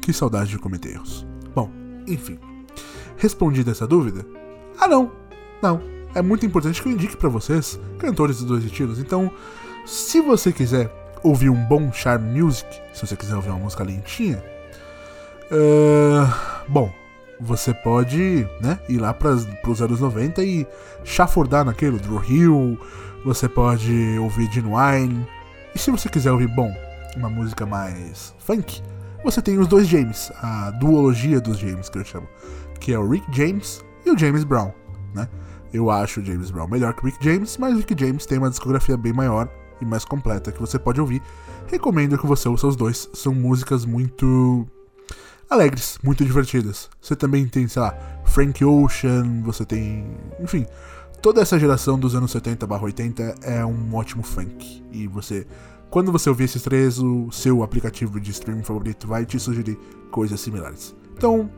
Que 0.02 0.12
saudade 0.14 0.50
de 0.50 0.60
cometer 0.60 0.94
erros. 0.94 1.26
Bom, 1.54 1.70
enfim. 2.08 2.40
Respondida 3.18 3.72
essa 3.72 3.88
dúvida? 3.88 4.26
Ah, 4.80 4.88
não. 4.88 5.12
Não. 5.62 6.01
É 6.14 6.22
muito 6.22 6.46
importante 6.46 6.82
que 6.82 6.88
eu 6.90 6.92
indique 6.92 7.16
para 7.16 7.30
vocês 7.30 7.80
cantores 7.98 8.38
dos 8.38 8.46
dois 8.46 8.64
estilos. 8.66 9.00
Então, 9.00 9.32
se 9.86 10.20
você 10.22 10.52
quiser 10.52 10.92
ouvir 11.24 11.50
um 11.50 11.66
bom 11.66 11.92
charm 11.92 12.24
music, 12.24 12.68
se 12.94 13.06
você 13.06 13.16
quiser 13.16 13.36
ouvir 13.36 13.50
uma 13.50 13.60
música 13.60 13.84
lentinha, 13.84 14.44
uh, 15.52 16.28
bom, 16.68 16.92
você 17.40 17.74
pode 17.74 18.48
né, 18.62 18.80
ir 18.90 19.00
lá 19.00 19.14
para 19.14 19.32
os 19.32 19.82
anos 19.82 20.00
90 20.00 20.44
e 20.44 20.68
chafurdar 21.04 21.64
naquele 21.66 21.98
Drew 21.98 22.24
Hill, 22.24 22.78
você 23.24 23.48
pode 23.48 24.18
ouvir 24.20 24.52
Genuine. 24.52 25.26
E 25.74 25.80
se 25.80 25.90
você 25.90 26.10
quiser 26.10 26.32
ouvir, 26.32 26.48
bom, 26.48 26.72
uma 27.16 27.30
música 27.30 27.66
mais 27.66 28.36
funk, 28.40 28.82
você 29.24 29.42
tem 29.42 29.58
os 29.58 29.68
dois 29.68 29.88
James, 29.88 30.32
a 30.42 30.72
duologia 30.72 31.40
dos 31.40 31.58
James 31.58 31.90
que 31.90 31.98
eu 31.98 32.06
chamo, 32.06 32.28
que 32.80 32.94
é 32.94 33.00
o 33.00 33.08
Rick 33.08 33.26
James 33.32 33.84
e 34.06 34.12
o 34.12 34.18
James 34.18 34.44
Brown, 34.44 34.72
né? 35.14 35.28
Eu 35.74 35.90
acho 35.90 36.20
o 36.20 36.26
James 36.26 36.52
Brown 36.52 36.68
melhor 36.68 36.94
que 36.94 37.04
o 37.04 37.06
Rick 37.06 37.24
James, 37.24 37.58
mas 37.58 37.74
o 37.74 37.78
Rick 37.78 37.96
James 37.98 38.26
tem 38.26 38.38
uma 38.38 38.50
discografia 38.50 38.98
bem 38.98 39.14
maior 39.14 39.50
e 39.80 39.86
mais 39.86 40.06
completa 40.06 40.52
que 40.52 40.60
você 40.60 40.78
pode 40.78 41.00
ouvir. 41.00 41.22
Recomendo 41.68 42.18
que 42.18 42.28
você 42.28 42.50
ouça 42.50 42.68
os 42.68 42.76
dois. 42.76 43.10
São 43.14 43.34
músicas 43.34 43.86
muito 43.86 44.68
alegres, 45.50 45.98
muito 46.04 46.24
divertidas. 46.24 46.90
Você 47.02 47.16
também 47.16 47.48
tem, 47.48 47.68
sei 47.68 47.82
lá, 47.82 47.98
Frank 48.26 48.64
Ocean, 48.64 49.42
você 49.44 49.66
tem. 49.66 50.06
Enfim, 50.40 50.66
toda 51.22 51.42
essa 51.42 51.60
geração 51.60 52.00
dos 52.00 52.16
anos 52.16 52.32
70/80 52.32 53.36
é 53.42 53.66
um 53.66 53.96
ótimo 53.96 54.24
funk. 54.24 54.84
E 54.92 55.08
você. 55.08 55.46
Quando 55.90 56.12
você 56.12 56.30
ouvir 56.30 56.46
esses 56.46 56.62
três, 56.62 57.00
o 57.00 57.30
seu 57.32 57.64
aplicativo 57.64 58.18
de 58.18 58.32
streaming 58.32 58.64
favorito 58.64 59.08
vai 59.08 59.26
te 59.26 59.38
sugerir 59.38 59.78
coisas 60.10 60.40
similares. 60.40 60.96
Então, 61.18 61.52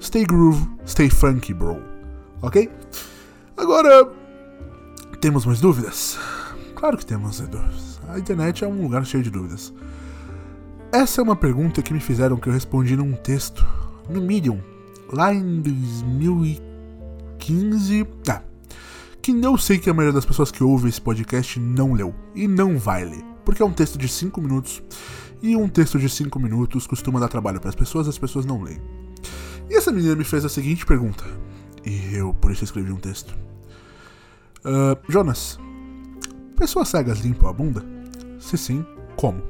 stay 0.00 0.24
groove, 0.24 0.68
stay 0.84 1.08
funky, 1.08 1.54
bro. 1.54 1.80
Ok? 2.42 2.68
Agora, 3.62 4.10
temos 5.20 5.46
mais 5.46 5.60
dúvidas? 5.60 6.18
Claro 6.74 6.98
que 6.98 7.06
temos 7.06 7.38
dúvidas. 7.38 8.00
A 8.08 8.18
internet 8.18 8.64
é 8.64 8.66
um 8.66 8.82
lugar 8.82 9.06
cheio 9.06 9.22
de 9.22 9.30
dúvidas. 9.30 9.72
Essa 10.90 11.20
é 11.20 11.22
uma 11.22 11.36
pergunta 11.36 11.80
que 11.80 11.94
me 11.94 12.00
fizeram 12.00 12.38
que 12.38 12.48
eu 12.48 12.52
respondi 12.52 12.96
num 12.96 13.12
texto 13.12 13.64
no 14.10 14.20
Medium 14.20 14.58
lá 15.12 15.32
em 15.32 15.60
2015. 15.60 18.04
Ah, 18.28 18.42
que 19.22 19.30
eu 19.30 19.56
sei 19.56 19.78
que 19.78 19.88
a 19.88 19.94
maioria 19.94 20.14
das 20.14 20.26
pessoas 20.26 20.50
que 20.50 20.64
ouvem 20.64 20.88
esse 20.88 21.00
podcast 21.00 21.60
não 21.60 21.92
leu 21.92 22.12
e 22.34 22.48
não 22.48 22.76
vai 22.76 23.04
ler, 23.04 23.22
porque 23.44 23.62
é 23.62 23.64
um 23.64 23.72
texto 23.72 23.96
de 23.96 24.08
5 24.08 24.40
minutos 24.40 24.82
e 25.40 25.54
um 25.54 25.68
texto 25.68 26.00
de 26.00 26.08
5 26.08 26.36
minutos 26.40 26.88
costuma 26.88 27.20
dar 27.20 27.28
trabalho 27.28 27.60
para 27.60 27.68
as 27.68 27.76
pessoas, 27.76 28.08
as 28.08 28.18
pessoas 28.18 28.44
não 28.44 28.60
leem. 28.60 28.82
E 29.70 29.76
essa 29.76 29.92
menina 29.92 30.16
me 30.16 30.24
fez 30.24 30.44
a 30.44 30.48
seguinte 30.48 30.84
pergunta, 30.84 31.22
e 31.86 32.16
eu 32.16 32.34
por 32.34 32.50
isso 32.50 32.64
escrevi 32.64 32.90
um 32.90 32.98
texto. 32.98 33.51
Uh, 34.64 34.96
Jonas, 35.08 35.58
pessoas 36.56 36.88
cegas 36.88 37.18
limpam 37.18 37.48
a 37.48 37.52
bunda? 37.52 37.84
Se 38.38 38.56
sim, 38.56 38.86
como? 39.16 39.42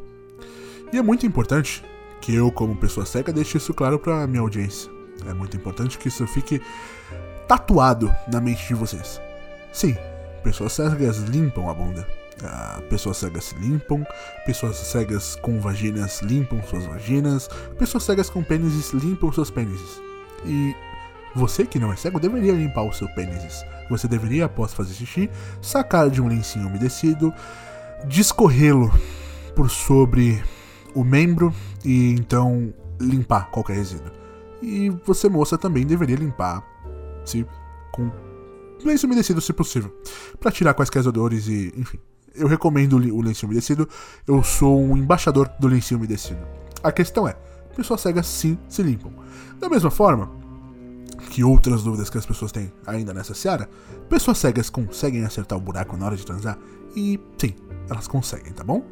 E 0.93 0.99
é 0.99 1.03
muito 1.03 1.27
importante 1.27 1.85
que 2.21 2.35
eu, 2.35 2.51
como 2.51 2.77
pessoa 2.77 3.05
cega, 3.05 3.33
deixe 3.33 3.59
isso 3.59 3.75
claro 3.75 3.99
para 3.99 4.27
minha 4.27 4.41
audiência. 4.41 4.91
É 5.27 5.35
muito 5.35 5.57
importante 5.57 5.99
que 5.99 6.09
isso 6.09 6.27
fique 6.27 6.63
tatuado 7.47 8.13
na 8.31 8.41
mente 8.41 8.67
de 8.67 8.75
vocês. 8.75 9.21
Sim, 9.73 9.97
pessoas 10.43 10.73
cegas 10.73 11.19
limpam 11.19 11.69
a 11.69 11.75
bunda. 11.75 12.07
Ah, 12.45 12.81
pessoas 12.89 13.19
cegas 13.19 13.45
se 13.45 13.55
limpam, 13.57 14.05
pessoas 14.45 14.77
cegas 14.77 15.37
com 15.37 15.61
vaginas 15.61 16.23
limpam 16.23 16.61
suas 16.65 16.85
vaginas, 16.87 17.49
pessoas 17.79 18.03
cegas 18.03 18.29
com 18.29 18.43
pênises 18.43 18.93
limpam 18.93 19.31
seus 19.33 19.51
pênises. 19.51 20.01
E 20.45 20.75
você 21.35 21.65
que 21.65 21.79
não 21.79 21.93
é 21.93 21.97
cego 21.97 22.21
deveria 22.21 22.53
limpar 22.53 22.83
o 22.83 22.93
seu 22.93 23.09
pênis. 23.15 23.65
Você 23.89 24.09
deveria, 24.09 24.47
após 24.47 24.73
fazer 24.73 24.95
xixi, 24.95 25.31
sacar 25.61 26.11
de 26.11 26.21
um 26.21 26.29
lencinho 26.29 26.69
umedecido, 26.69 27.33
discorrê-lo 28.07 28.93
por 29.55 29.71
sobre 29.71 30.43
o 30.95 31.05
membro 31.05 31.55
e 31.85 32.13
então 32.13 32.73
limpar 33.01 33.51
qualquer 33.51 33.77
resíduo. 33.77 34.13
E 34.63 34.91
você, 35.05 35.29
moça, 35.29 35.59
também 35.59 35.87
deveria 35.87 36.17
limpar-se 36.17 37.47
com 37.91 38.11
lenço 38.85 39.07
umedecido, 39.07 39.41
se 39.41 39.53
possível, 39.53 39.95
para 40.41 40.51
tirar 40.51 40.75
quaisquer 40.75 41.07
odores 41.07 41.47
e, 41.49 41.73
enfim. 41.77 41.99
Eu 42.35 42.47
recomendo 42.47 42.95
o 42.95 43.21
lenço 43.21 43.45
umedecido, 43.45 43.87
eu 44.27 44.43
sou 44.43 44.81
um 44.81 44.97
embaixador 44.97 45.51
do 45.61 45.69
lenço 45.69 45.95
umedecido. 45.95 46.41
A 46.83 46.91
questão 46.91 47.29
é, 47.29 47.37
pessoas 47.77 48.01
cegas 48.01 48.27
sim 48.27 48.59
se 48.69 48.83
limpam. 48.83 49.13
Da 49.61 49.69
mesma 49.69 49.91
forma 49.91 50.42
que 51.33 51.43
outras 51.43 51.83
dúvidas 51.83 52.11
que 52.11 52.19
as 52.19 52.27
pessoas 52.27 52.53
têm 52.53 52.71
ainda 52.87 53.15
nessa 53.15 53.33
seara, 53.33 53.67
pessoas 54.07 54.37
cegas 54.37 54.69
conseguem 54.69 55.25
acertar 55.25 55.57
o 55.57 55.61
buraco 55.63 55.97
na 55.97 56.05
hora 56.05 56.15
de 56.15 56.27
transar 56.27 56.59
e 56.95 57.19
sim, 57.39 57.55
elas 57.89 58.07
conseguem, 58.07 58.53
tá 58.53 58.63
bom? 58.63 58.85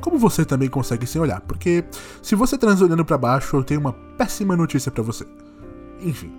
Como 0.00 0.18
você 0.18 0.42
também 0.42 0.70
consegue 0.70 1.06
sem 1.06 1.20
olhar, 1.20 1.42
porque 1.42 1.84
se 2.22 2.34
você 2.34 2.56
transa 2.56 2.86
olhando 2.86 3.04
para 3.04 3.18
baixo, 3.18 3.58
eu 3.58 3.62
tenho 3.62 3.78
uma 3.78 3.92
péssima 3.92 4.56
notícia 4.56 4.90
para 4.90 5.02
você. 5.02 5.26
Enfim, 6.00 6.32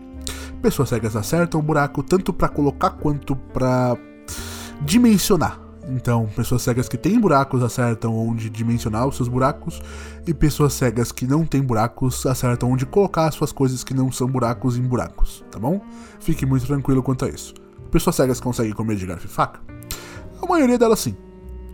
pessoas 0.59 0.89
cegas 0.89 1.15
acertam 1.15 1.59
o 1.59 1.63
buraco 1.63 2.01
tanto 2.01 2.33
para 2.33 2.49
colocar 2.49 2.89
quanto 2.89 3.35
para 3.35 3.95
dimensionar. 4.81 5.61
Então, 5.93 6.25
pessoas 6.35 6.61
cegas 6.61 6.87
que 6.87 6.97
têm 6.97 7.19
buracos 7.19 7.61
acertam 7.61 8.15
onde 8.15 8.49
dimensionar 8.49 9.05
os 9.05 9.17
seus 9.17 9.27
buracos, 9.27 9.81
e 10.25 10.33
pessoas 10.33 10.73
cegas 10.73 11.11
que 11.11 11.27
não 11.27 11.45
têm 11.45 11.61
buracos 11.61 12.25
acertam 12.25 12.71
onde 12.71 12.85
colocar 12.85 13.27
as 13.27 13.35
suas 13.35 13.51
coisas 13.51 13.83
que 13.83 13.93
não 13.93 14.09
são 14.11 14.27
buracos 14.27 14.77
em 14.77 14.81
buracos, 14.81 15.43
tá 15.51 15.59
bom? 15.59 15.81
Fique 16.19 16.45
muito 16.45 16.65
tranquilo 16.65 17.03
quanto 17.03 17.25
a 17.25 17.29
isso. 17.29 17.53
Pessoas 17.91 18.15
cegas 18.15 18.39
conseguem 18.39 18.71
comer 18.71 18.95
de 18.95 19.05
garfo 19.05 19.25
e 19.25 19.29
faca? 19.29 19.59
A 20.41 20.45
maioria 20.45 20.77
delas 20.77 20.99
sim. 20.99 21.15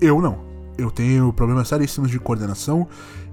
Eu 0.02 0.20
não. 0.20 0.48
Eu 0.78 0.90
tenho 0.90 1.32
problemas 1.32 1.68
seríssimos 1.68 2.10
de 2.10 2.20
coordenação 2.20 2.88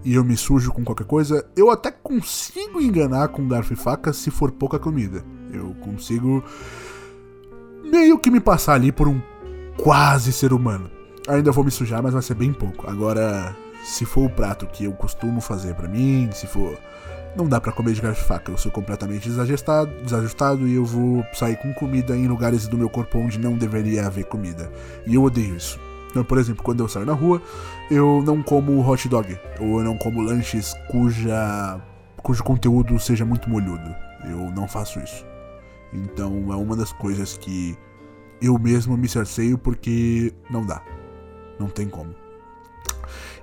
e 0.05 0.15
eu 0.15 0.25
me 0.25 0.37
sujo 0.37 0.71
com 0.71 0.85
qualquer 0.85 1.07
coisa. 1.07 1.47
Eu 1.57 1.71
até 1.71 1.91
consigo 1.91 2.81
enganar 2.81 3.29
com 3.29 3.49
garfo 3.49 3.73
e 3.73 3.77
faca 3.77 4.13
se 4.13 4.31
for 4.31 4.51
pouca 4.51 4.79
comida. 4.79 5.25
Eu 5.51 5.75
consigo 5.81 6.45
meio 7.83 8.19
que 8.19 8.31
me 8.31 8.41
passar 8.41 8.75
ali 8.75 8.93
por 8.93 9.09
um 9.09 9.21
quase 9.77 10.33
ser 10.33 10.53
humano. 10.53 10.91
Ainda 11.29 11.53
vou 11.53 11.65
me 11.65 11.71
sujar, 11.71 12.03
mas 12.03 12.13
vai 12.13 12.23
ser 12.23 12.35
bem 12.35 12.53
pouco. 12.53 12.89
Agora, 12.89 13.57
se 13.85 14.05
for 14.05 14.27
o 14.27 14.31
prato 14.31 14.67
que 14.67 14.85
eu 14.85 14.93
costumo 14.93 15.41
fazer 15.41 15.75
para 15.75 15.89
mim, 15.89 16.29
se 16.33 16.47
for 16.47 16.79
não 17.37 17.49
dá 17.49 17.61
para 17.61 17.73
comer 17.73 17.93
de 17.95 18.01
garfo 18.01 18.23
e 18.23 18.27
faca. 18.27 18.53
Eu 18.53 18.59
sou 18.59 18.71
completamente 18.71 19.29
desajustado, 19.29 19.91
desajustado 20.03 20.69
e 20.69 20.75
eu 20.75 20.85
vou 20.85 21.25
sair 21.35 21.57
com 21.57 21.73
comida 21.75 22.17
em 22.17 22.27
lugares 22.27 22.67
do 22.69 22.79
meu 22.79 22.89
corpo 22.89 23.19
onde 23.19 23.39
não 23.39 23.57
deveria 23.57 24.07
haver 24.07 24.25
comida. 24.25 24.71
E 25.07 25.15
eu 25.15 25.23
odeio 25.23 25.57
isso. 25.57 25.81
Então, 26.11 26.25
por 26.25 26.39
exemplo, 26.39 26.63
quando 26.63 26.81
eu 26.81 26.89
saio 26.89 27.07
na 27.07 27.13
rua, 27.13 27.43
eu 27.91 28.23
não 28.25 28.41
como 28.41 28.89
hot 28.89 29.09
dog 29.09 29.37
ou 29.59 29.79
eu 29.79 29.85
não 29.85 29.99
como 29.99 30.21
lanches 30.21 30.73
cuja 30.89 31.81
cujo 32.19 32.43
conteúdo 32.43 32.99
seja 33.01 33.25
muito 33.25 33.51
molhudo. 33.51 33.95
Eu 34.25 34.51
não 34.51 34.69
faço 34.69 35.01
isso. 35.01 35.27
Então 35.93 36.53
é 36.53 36.57
uma 36.57 36.77
das 36.77 36.93
coisas 36.93 37.37
que 37.37 37.77
eu 38.45 38.59
mesmo 38.59 38.97
me 38.97 39.09
cerceio 39.09 39.59
porque 39.59 40.33
não 40.51 40.65
dá. 40.65 40.83
Não 41.59 41.69
tem 41.69 41.89
como. 41.89 42.15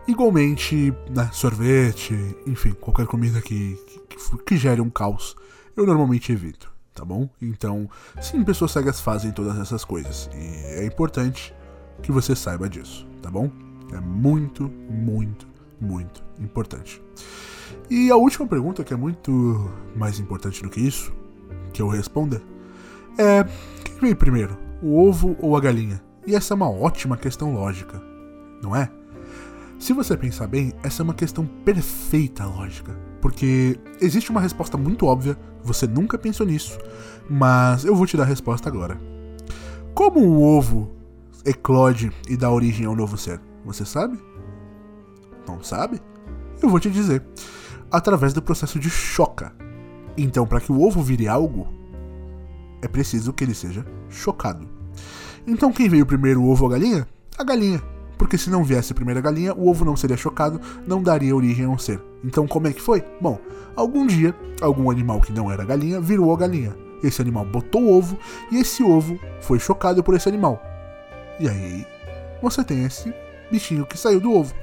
Igualmente, 0.08 0.93
né, 1.10 1.29
sorvete, 1.31 2.13
enfim, 2.46 2.72
qualquer 2.72 3.05
comida 3.05 3.39
que, 3.39 3.79
que, 4.10 4.38
que 4.38 4.58
gere 4.58 4.81
um 4.81 4.89
caos, 4.89 5.36
eu 5.77 5.86
normalmente 5.86 6.31
evito, 6.31 6.72
tá 6.93 7.05
bom? 7.05 7.29
Então, 7.41 7.89
sim, 8.20 8.43
pessoas 8.43 8.72
cegas 8.72 9.00
fazem 9.00 9.31
todas 9.31 9.58
essas 9.60 9.86
coisas. 9.86 10.29
E 10.34 10.79
é 10.79 10.86
importante 10.86 11.53
que 12.01 12.12
você 12.12 12.36
saiba 12.36 12.67
disso, 12.67 13.08
tá 13.22 13.29
bom? 13.29 13.51
É 13.93 14.00
muito, 14.00 14.70
muito, 14.89 15.48
muito 15.79 16.24
importante. 16.39 17.01
E 17.89 18.10
a 18.10 18.15
última 18.15 18.48
pergunta, 18.48 18.84
que 18.84 18.93
é 18.93 18.98
muito 18.98 19.70
mais 19.96 20.20
importante 20.20 20.63
do 20.63 20.70
que 20.70 20.81
isso, 20.81 21.13
que 21.74 21.81
eu 21.81 21.88
responda, 21.88 22.41
é: 23.17 23.43
quem 23.84 23.96
veio 24.00 24.15
primeiro, 24.15 24.58
o 24.82 25.08
ovo 25.08 25.36
ou 25.40 25.56
a 25.56 25.60
galinha? 25.60 26.02
E 26.26 26.36
essa 26.36 26.54
é 26.54 26.56
uma 26.56 26.70
ótima 26.70 27.18
questão 27.18 27.54
lógica, 27.54 28.02
não 28.62 28.76
é? 28.76 28.90
Se 29.80 29.94
você 29.94 30.16
pensar 30.16 30.48
bem, 30.48 30.74
essa 30.84 31.02
é 31.02 31.04
uma 31.04 31.14
questão 31.14 31.46
perfeita 31.66 32.46
lógica, 32.46 32.96
porque 33.20 33.80
existe 34.00 34.30
uma 34.30 34.42
resposta 34.42 34.78
muito 34.78 35.08
óbvia, 35.08 35.38
você 35.64 35.88
nunca 35.88 36.18
pensou 36.18 36.46
nisso, 36.46 36.78
mas 37.30 37.84
eu 37.84 37.96
vou 37.96 38.06
te 38.06 38.16
dar 38.16 38.24
a 38.24 38.28
resposta 38.28 38.70
agora. 38.70 39.00
Como 39.94 40.20
o 40.20 40.44
ovo 40.44 40.92
eclode 41.44 42.12
e 42.30 42.38
dá 42.38 42.52
origem 42.52 42.86
ao 42.86 42.96
novo 42.96 43.18
ser? 43.18 43.42
Você 43.66 43.86
sabe? 43.86 44.20
Não 45.48 45.64
sabe? 45.64 46.00
Eu 46.62 46.70
vou 46.70 46.80
te 46.80 46.90
dizer. 46.90 47.24
Através 47.92 48.34
do 48.34 48.42
processo 48.42 48.80
de 48.80 48.90
choca. 48.90 49.54
Então, 50.16 50.46
para 50.46 50.62
que 50.62 50.72
o 50.72 50.82
ovo 50.82 51.02
vire 51.02 51.28
algo, 51.28 51.68
é 52.82 52.88
preciso 52.88 53.34
que 53.34 53.44
ele 53.44 53.54
seja 53.54 53.86
chocado. 54.10 54.68
Então, 55.46 55.72
quem 55.72 55.90
veio 55.90 56.06
primeiro, 56.06 56.42
o 56.42 56.50
ovo 56.50 56.66
ou 56.66 56.70
a 56.70 56.74
galinha? 56.74 57.08
A 57.38 57.44
galinha. 57.44 57.82
Porque 58.18 58.38
se 58.38 58.50
não 58.50 58.64
viesse 58.64 58.94
primeiro 58.94 59.20
a 59.20 59.24
galinha, 59.24 59.54
o 59.54 59.68
ovo 59.68 59.84
não 59.84 59.98
seria 59.98 60.16
chocado, 60.16 60.62
não 60.86 61.02
daria 61.02 61.36
origem 61.36 61.66
a 61.66 61.70
um 61.70 61.78
ser. 61.78 62.00
Então, 62.24 62.48
como 62.48 62.68
é 62.68 62.74
que 62.74 62.82
foi? 62.82 63.04
Bom, 63.20 63.40
algum 63.76 64.06
dia, 64.06 64.36
algum 64.62 64.92
animal 64.92 65.20
que 65.22 65.32
não 65.32 65.52
era 65.52 65.66
galinha 65.66 66.00
virou 66.00 66.32
a 66.32 66.38
galinha. 66.38 66.76
Esse 67.04 67.22
animal 67.22 67.46
botou 67.46 67.82
o 67.82 67.98
ovo 67.98 68.18
e 68.52 68.60
esse 68.60 68.84
ovo 68.84 69.20
foi 69.42 69.58
chocado 69.58 70.04
por 70.04 70.14
esse 70.14 70.30
animal. 70.30 70.62
E 71.40 71.50
aí 71.50 71.88
você 72.42 72.64
tem 72.64 72.86
esse 72.86 73.12
bichinho 73.52 73.88
que 73.88 73.98
saiu 73.98 74.20
do 74.20 74.32
ovo, 74.32 74.54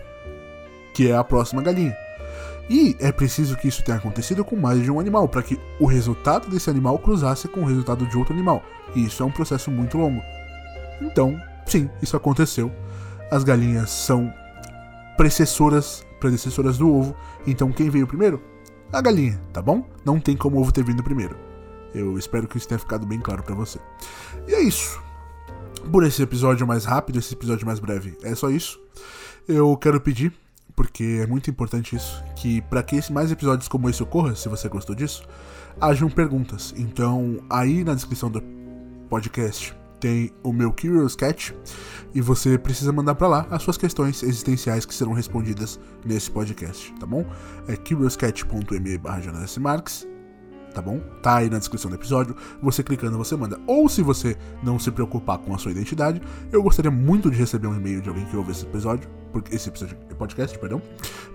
que 0.95 1.11
é 1.11 1.17
a 1.17 1.25
próxima 1.25 1.61
galinha. 1.61 1.97
E 2.69 2.97
é 3.01 3.11
preciso 3.11 3.57
que 3.57 3.69
isso 3.69 3.83
tenha 3.83 3.97
acontecido 3.97 4.45
com 4.45 4.57
mais 4.57 4.83
de 4.83 4.91
um 4.91 5.01
animal, 5.01 5.29
para 5.29 5.43
que 5.43 5.59
o 5.81 5.87
resultado 5.87 6.49
desse 6.49 6.69
animal 6.69 6.99
cruzasse 6.99 7.49
com 7.49 7.61
o 7.61 7.65
resultado 7.65 8.07
de 8.07 8.17
outro 8.17 8.35
animal. 8.35 8.63
E 8.95 9.05
isso 9.05 9.23
é 9.23 9.27
um 9.27 9.31
processo 9.31 9.71
muito 9.71 9.97
longo. 9.97 10.23
Então, 11.01 11.41
sim, 11.67 11.89
isso 12.03 12.17
aconteceu. 12.17 12.71
As 13.31 13.45
galinhas 13.45 13.91
são 13.91 14.33
precessoras, 15.17 16.05
predecessoras 16.21 16.77
do 16.77 16.93
ovo. 16.93 17.17
Então, 17.47 17.73
quem 17.73 17.89
veio 17.89 18.07
primeiro? 18.07 18.43
A 18.93 19.01
galinha, 19.01 19.41
tá 19.53 19.63
bom? 19.63 19.87
Não 20.05 20.21
tem 20.21 20.37
como 20.37 20.57
o 20.57 20.61
ovo 20.61 20.73
ter 20.73 20.85
vindo 20.85 21.03
primeiro. 21.03 21.37
Eu 21.95 22.19
espero 22.19 22.47
que 22.47 22.59
isso 22.59 22.69
tenha 22.69 22.79
ficado 22.79 23.07
bem 23.07 23.21
claro 23.21 23.43
para 23.43 23.55
você. 23.55 23.79
E 24.47 24.55
é 24.55 24.61
isso 24.61 25.01
por 25.91 26.05
esse 26.05 26.23
episódio 26.23 26.67
mais 26.67 26.85
rápido, 26.85 27.19
esse 27.19 27.35
episódio 27.35 27.67
mais 27.67 27.79
breve. 27.79 28.17
É 28.23 28.35
só 28.35 28.51
isso. 28.51 28.81
Eu 29.47 29.77
quero 29.77 30.01
pedir, 30.01 30.33
porque 30.79 31.21
é 31.21 31.27
muito 31.27 31.51
importante 31.51 31.97
isso, 31.97 32.23
que 32.37 32.63
para 32.63 32.81
que 32.85 33.01
mais 33.11 33.33
episódios 33.33 33.67
como 33.67 33.91
esse 33.91 34.01
ocorra, 34.01 34.37
se 34.37 34.49
você 34.49 34.69
gostou 34.69 34.95
disso, 34.95 35.25
hajam 35.81 36.09
perguntas. 36.09 36.73
Então, 36.77 37.41
aí 37.51 37.83
na 37.83 37.95
descrição 37.95 38.31
do 38.31 38.41
podcast 39.11 39.77
tem 39.99 40.31
o 40.41 40.53
meu 40.53 40.71
Curious 40.71 41.17
Cat 41.17 41.53
e 42.15 42.21
você 42.21 42.57
precisa 42.57 42.93
mandar 42.93 43.17
para 43.17 43.27
lá 43.27 43.45
as 43.51 43.61
suas 43.61 43.77
questões 43.77 44.23
existenciais 44.23 44.87
que 44.87 44.95
serão 44.95 45.15
respondidas 45.15 45.81
nesse 46.05 46.31
podcast, 46.31 46.95
tá 47.01 47.07
bom? 47.07 47.27
É 47.67 47.75
curiouscat.me/marx 47.75 50.07
tá 50.73 50.81
bom? 50.81 51.01
Tá 51.25 51.39
aí 51.39 51.51
na 51.51 51.59
descrição 51.59 51.91
do 51.91 51.97
episódio. 51.97 52.37
Você 52.63 52.85
clicando, 52.85 53.19
você 53.19 53.35
manda. 53.35 53.59
Ou 53.67 53.89
se 53.89 54.01
você 54.01 54.37
não 54.63 54.79
se 54.79 54.93
preocupar 54.93 55.39
com 55.39 55.53
a 55.53 55.59
sua 55.59 55.73
identidade, 55.73 56.23
eu 56.53 56.63
gostaria 56.63 56.91
muito 56.91 57.29
de 57.33 57.37
receber 57.37 57.67
um 57.67 57.75
e-mail 57.75 58.01
de 58.01 58.09
alguém 58.09 58.25
que 58.27 58.37
ouve 58.37 58.53
esse 58.53 58.65
episódio. 58.65 59.11
Porque 59.33 59.55
esse 59.55 59.69
é 59.69 59.73
podcast, 60.15 60.59
perdão, 60.59 60.81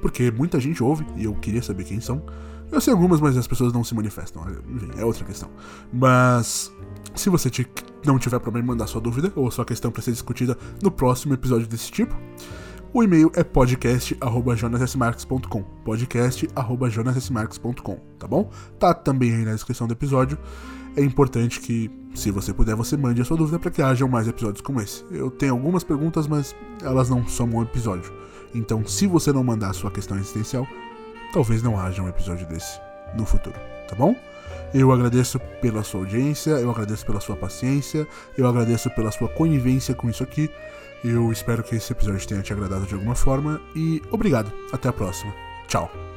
porque 0.02 0.32
muita 0.32 0.60
gente 0.60 0.84
ouve 0.84 1.06
e 1.16 1.26
eu 1.26 1.36
queria 1.36 1.62
saber 1.62 1.84
quem 1.84 2.00
são. 2.00 2.24
Eu 2.72 2.82
sei 2.82 2.92
algumas, 2.92 3.22
mas 3.22 3.38
as 3.38 3.46
pessoas 3.46 3.72
não 3.72 3.84
se 3.84 3.94
manifestam. 3.94 4.44
Enfim, 4.68 4.90
é 4.98 5.06
outra 5.06 5.24
questão. 5.24 5.48
Mas 5.92 6.72
se 7.14 7.30
você 7.30 7.52
não 8.04 8.18
tiver 8.18 8.40
problema 8.40 8.66
em 8.66 8.70
mandar 8.70 8.88
sua 8.88 9.00
dúvida 9.00 9.32
ou 9.36 9.52
sua 9.52 9.64
questão 9.64 9.92
para 9.92 10.02
ser 10.02 10.12
discutida 10.12 10.58
no 10.82 10.90
próximo 10.90 11.36
episódio 11.36 11.68
desse 11.68 11.92
tipo, 11.92 12.16
o 12.92 13.04
e-mail 13.04 13.32
é 13.36 13.44
podcast@jonassmarks.com. 13.44 15.64
podcast@jonassmarks.com, 15.84 18.00
tá 18.18 18.28
bom? 18.28 18.50
Tá 18.80 18.92
também 18.94 19.36
aí 19.36 19.46
na 19.46 19.54
descrição 19.54 19.88
do 19.88 19.94
episódio. 19.94 20.40
É 20.96 21.02
importante 21.02 21.60
que, 21.60 21.90
se 22.14 22.30
você 22.30 22.54
puder, 22.54 22.76
você 22.76 22.96
mande 22.96 23.22
a 23.22 23.26
sua 23.26 23.38
dúvida 23.38 23.58
para 23.58 23.72
que 23.72 23.82
hajam 23.82 24.08
mais 24.08 24.28
episódios 24.28 24.62
como 24.62 24.80
esse. 24.80 25.04
Eu 25.12 25.32
tenho 25.32 25.54
algumas 25.54 25.84
perguntas, 25.84 26.28
mas 26.28 26.56
elas 26.82 27.10
não 27.10 27.28
são 27.28 27.48
um 27.48 27.62
episódio. 27.62 28.14
Então, 28.54 28.86
se 28.86 29.08
você 29.08 29.32
não 29.32 29.44
mandar 29.44 29.72
a 29.72 29.74
sua 29.74 29.90
questão 29.90 30.18
existencial, 30.18 30.68
talvez 31.34 31.64
não 31.64 31.80
haja 31.80 32.02
um 32.02 32.08
episódio 32.08 32.48
desse 32.48 32.80
no 33.18 33.26
futuro, 33.26 33.56
tá 33.88 33.96
bom? 33.96 34.16
Eu 34.74 34.92
agradeço 34.92 35.40
pela 35.62 35.84
sua 35.84 36.02
audiência, 36.02 36.52
eu 36.52 36.70
agradeço 36.70 37.06
pela 37.06 37.20
sua 37.20 37.36
paciência, 37.36 38.08
eu 38.38 38.48
agradeço 38.48 38.90
pela 38.92 39.12
sua 39.12 39.30
conivência 39.30 39.94
com 39.94 40.10
isso 40.10 40.24
aqui. 40.24 40.50
Eu 41.04 41.32
espero 41.32 41.64
que 41.64 41.76
esse 41.76 41.92
episódio 41.92 42.28
tenha 42.28 42.42
te 42.42 42.54
agradado 42.54 42.86
de 42.86 42.94
alguma 42.94 43.16
forma 43.16 43.62
e 43.76 44.02
obrigado. 44.10 44.52
Até 44.72 44.90
a 44.90 44.94
próxima. 44.94 45.34
Tchau. 45.68 46.13